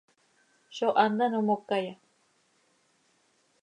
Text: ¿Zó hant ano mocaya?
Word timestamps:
¿Zó 0.77 0.89
hant 1.03 1.23
ano 1.27 1.39
mocaya? 1.51 1.95